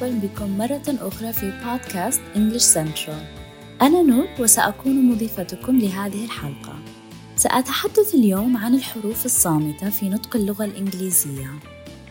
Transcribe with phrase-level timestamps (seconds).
[0.00, 3.22] ومرحبا بكم مرة أخرى في بودكاست English Central
[3.82, 6.78] أنا نور وسأكون مضيفتكم لهذه الحلقة.
[7.36, 11.50] سأتحدث اليوم عن الحروف الصامتة في نطق اللغة الإنجليزية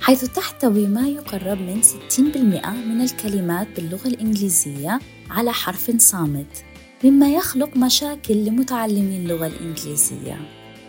[0.02, 5.00] حيث تحتوي ما يقرب من 60% من الكلمات باللغة الإنجليزية
[5.30, 6.64] على حرف صامت
[7.04, 10.38] مما يخلق مشاكل لمتعلمي اللغة الإنجليزية.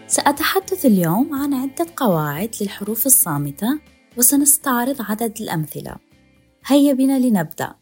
[0.06, 3.78] سأتحدث اليوم عن عدة قواعد للحروف الصامتة
[4.16, 6.09] وسنستعرض عدد الأمثلة.
[6.66, 7.74] هيا بنا لنبدأ.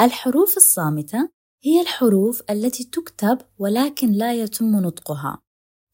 [0.00, 1.28] الحروف الصامتة
[1.64, 5.42] هي الحروف التي تكتب ولكن لا يتم نطقها.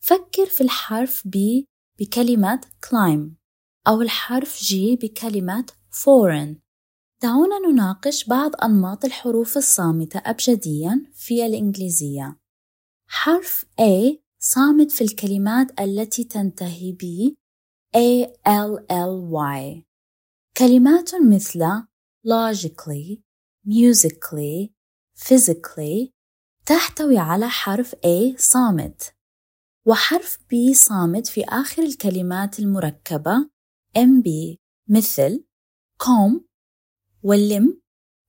[0.01, 1.65] فكر في الحرف B
[1.99, 3.31] بكلمة climb
[3.89, 6.55] أو الحرف G بكلمة foreign.
[7.23, 12.41] دعونا نناقش بعض أنماط الحروف الصامتة أبجديا في الإنجليزية.
[13.09, 17.35] حرف A صامت في الكلمات التي تنتهي ب
[17.97, 19.83] A L L Y.
[20.57, 21.83] كلمات مثل
[22.27, 23.23] logically,
[23.67, 24.73] musically,
[25.15, 26.13] physically
[26.67, 29.15] تحتوي على حرف A صامت.
[29.87, 33.51] وحرف B صامت في آخر الكلمات المركبة
[33.99, 34.57] MB
[34.89, 35.45] مثل
[36.03, 36.41] comb
[37.23, 37.81] واللم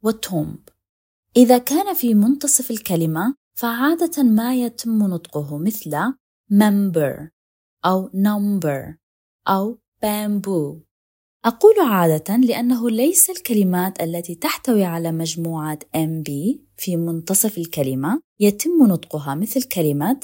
[0.04, 0.70] والتومب
[1.38, 6.14] إذا كان في منتصف الكلمة فعادة ما يتم نطقه مثل
[6.52, 7.30] member
[7.86, 8.96] أو number
[9.48, 10.91] أو bamboo.
[11.46, 16.30] أقول عادة لأنه ليس الكلمات التي تحتوي على مجموعة MB
[16.78, 20.20] في منتصف الكلمة يتم نطقها مثل كلمة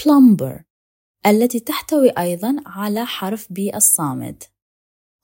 [0.00, 0.62] plumber
[1.26, 4.50] التي تحتوي أيضا على حرف B الصامت.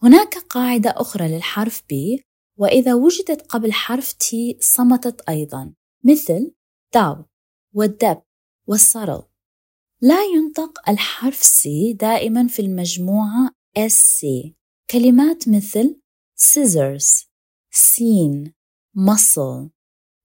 [0.02, 2.22] هناك قاعدة أخرى للحرف B
[2.58, 6.54] وإذا وجدت قبل حرف T صمتت أيضا مثل
[6.94, 7.24] داو
[7.74, 8.22] والدب
[8.66, 9.22] والسرل
[10.00, 14.26] لا ينطق الحرف C دائما في المجموعة SC
[14.90, 16.00] كلمات مثل
[16.38, 17.26] scissors
[17.74, 18.52] seen
[18.96, 19.70] muscle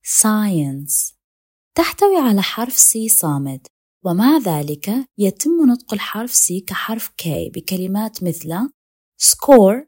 [0.06, 1.14] science.
[1.76, 3.68] تحتوي على حرف C صامت
[4.06, 8.70] ومع ذلك يتم نطق الحرف C كحرف K بكلمات مثل
[9.22, 9.88] score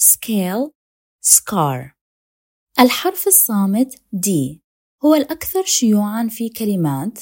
[0.00, 0.70] scale
[1.26, 1.92] scar.
[2.80, 4.28] الحرف الصامت D
[5.04, 7.18] هو الأكثر شيوعًا في كلمات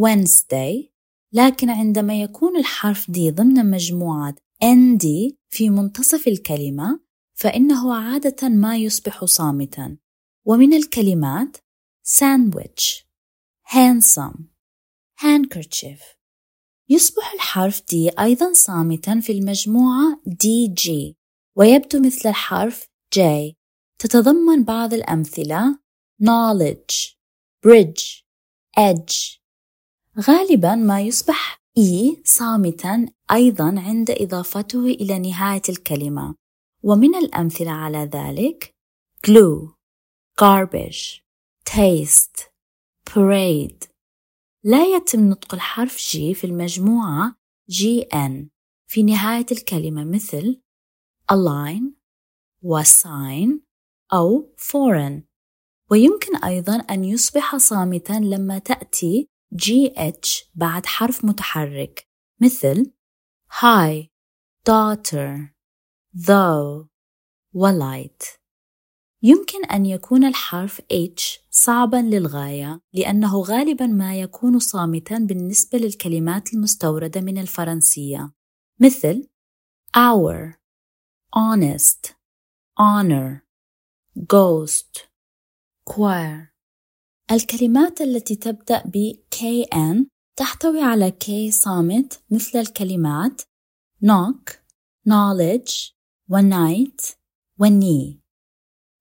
[0.00, 0.90] Wednesday
[1.32, 4.34] لكن عندما يكون الحرف D ضمن مجموعة
[4.64, 7.00] ND في منتصف الكلمة
[7.34, 9.98] فإنه عادة ما يصبح صامتًا.
[10.46, 11.56] ومن الكلمات
[12.06, 13.04] sandwich
[13.64, 14.40] handsome
[15.16, 16.20] handkerchief.
[16.88, 20.90] يصبح الحرف D أيضا صامتا في المجموعة DG
[21.56, 23.20] ويبدو مثل الحرف J.
[23.98, 25.78] تتضمن بعض الأمثلة
[26.22, 27.16] knowledge
[27.66, 28.24] bridge
[28.78, 29.40] edge.
[30.20, 36.34] غالبا ما يصبح E صامتا أيضا عند إضافته إلى نهاية الكلمة.
[36.82, 38.74] ومن الأمثلة على ذلك
[39.26, 39.74] glue
[40.40, 41.22] garbage
[41.64, 42.50] taste
[43.10, 43.88] parade.
[44.64, 47.36] لا يتم نطق الحرف G في المجموعة
[47.72, 48.48] GN
[48.86, 50.62] في نهاية الكلمة مثل
[51.32, 51.82] align
[52.64, 53.60] وsign
[54.12, 55.22] أو foreign.
[55.90, 62.08] ويمكن أيضا أن يصبح صامتا لما تأتي GH بعد حرف متحرك.
[62.40, 62.92] مثل
[63.50, 64.08] high
[64.68, 65.54] daughter
[66.14, 66.88] though
[67.54, 68.40] وlight
[69.22, 77.20] يمكن أن يكون الحرف H صعبا للغاية لأنه غالبا ما يكون صامتا بالنسبة للكلمات المستوردة
[77.20, 78.32] من الفرنسية.
[78.80, 79.28] مثل
[79.96, 80.54] hour
[81.36, 82.14] honest
[82.80, 83.40] honor
[84.18, 85.08] ghost
[85.90, 86.50] choir.
[87.32, 93.42] الكلمات التي تبدأ ب KN تحتوي على K صامت مثل الكلمات
[94.04, 94.52] knock
[95.08, 95.92] knowledge
[96.30, 97.00] ونايت
[97.58, 98.20] والني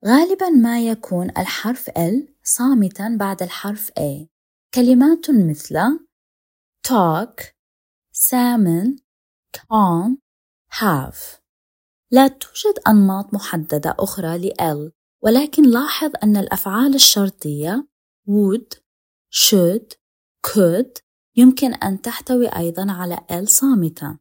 [0.06, 4.28] غالبا ما يكون الحرف L صامتا بعد الحرف A.
[4.74, 6.00] كلمات مثل
[6.88, 7.44] talk
[8.14, 9.02] salmon
[9.58, 10.18] calm
[10.80, 11.40] have.
[12.12, 14.92] لا توجد أنماط محددة أخرى ل L
[15.24, 17.90] ولكن لاحظ أن الأفعال الشرطية
[18.28, 18.80] would,
[19.32, 19.96] should,
[20.48, 21.02] could
[21.36, 24.20] يمكن أن تحتوي أيضا على L صامتة.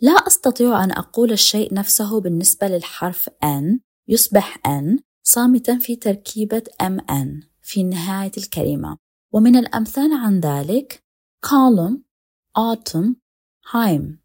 [0.00, 3.78] لا أستطيع أن أقول الشيء نفسه بالنسبة للحرف N
[4.08, 8.96] يصبح N صامتا في تركيبة MN في نهاية الكلمة.
[9.32, 11.04] ومن الأمثال عن ذلك
[11.46, 11.98] column,
[12.58, 13.14] autumn,
[13.72, 14.22] heim.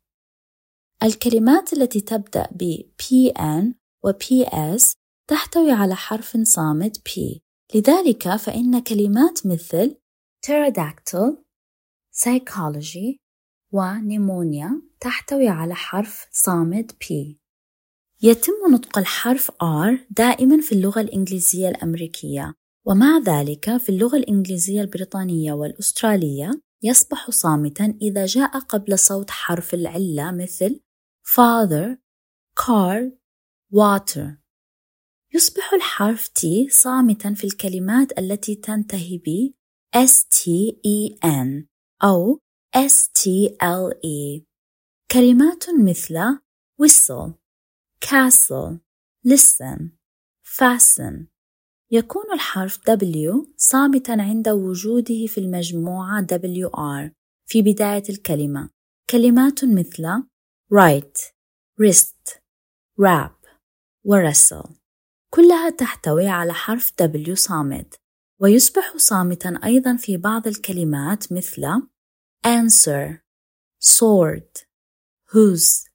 [1.04, 3.74] الكلمات التي تبدأ ب PN
[4.04, 4.94] و PS
[5.30, 7.40] تحتوي على حرف صامت P.
[7.76, 9.96] لذلك فإن كلمات مثل
[10.46, 11.36] pterodactyl,
[12.12, 13.18] psychology
[13.74, 17.08] ونيمونيا تحتوي على حرف صامت P.
[18.22, 22.54] يتم نطق الحرف R دائما في اللغة الإنجليزية الأمريكية
[22.86, 30.32] ومع ذلك في اللغة الإنجليزية البريطانية والأسترالية يصبح صامتا إذا جاء قبل صوت حرف العلة
[30.32, 30.80] مثل
[31.24, 31.98] father,
[32.56, 33.12] car,
[33.70, 34.47] water.
[35.36, 39.54] يصبح الحرف T صامتا في الكلمات التي تنتهي ب
[39.96, 41.66] STEN
[42.04, 42.40] أو
[42.76, 44.44] STLE
[45.12, 46.40] كلمات مثل
[46.82, 47.34] whistle,
[48.06, 48.80] castle,
[49.28, 49.98] listen,
[50.44, 51.28] fasten.
[51.92, 57.12] يكون الحرف W صامتا عند وجوده في المجموعة WR
[57.46, 58.70] في بداية الكلمة.
[59.10, 60.24] كلمات مثل
[60.74, 61.32] write,
[61.82, 62.40] wrist,
[63.02, 63.38] wrap
[64.08, 64.87] wrestle.
[65.38, 67.96] كلها تحتوي على حرف W صامت
[68.42, 71.82] ويصبح صامتا أيضا في بعض الكلمات مثل
[72.48, 73.18] answer,
[73.84, 74.66] sword,
[75.32, 75.90] whose,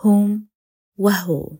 [0.00, 0.40] whom
[0.96, 1.50] وهو.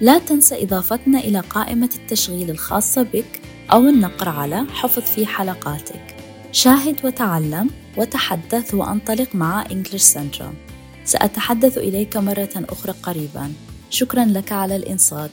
[0.00, 3.40] لا تنسى إضافتنا إلى قائمة التشغيل الخاصة بك
[3.72, 6.16] أو النقر على حفظ في حلقاتك.
[6.52, 10.54] شاهد وتعلم وتحدث وانطلق مع English Central.
[11.04, 13.52] سأتحدث إليك مرة أخرى قريبا.
[13.90, 15.30] شكرا لك على الإنصات.